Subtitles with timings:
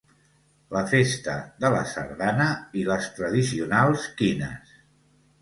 [0.75, 2.49] La Festa de la Sardana,
[2.81, 4.75] i les Tradicionals Quines.